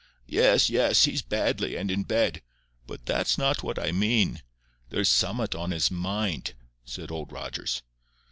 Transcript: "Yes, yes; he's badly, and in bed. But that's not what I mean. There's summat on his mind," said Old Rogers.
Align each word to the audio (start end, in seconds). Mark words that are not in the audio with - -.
"Yes, 0.25 0.67
yes; 0.71 1.03
he's 1.05 1.21
badly, 1.21 1.75
and 1.77 1.91
in 1.91 2.01
bed. 2.01 2.41
But 2.87 3.05
that's 3.05 3.37
not 3.37 3.61
what 3.61 3.77
I 3.77 3.91
mean. 3.91 4.41
There's 4.89 5.09
summat 5.09 5.53
on 5.53 5.69
his 5.69 5.91
mind," 5.91 6.55
said 6.83 7.11
Old 7.11 7.31
Rogers. 7.31 7.83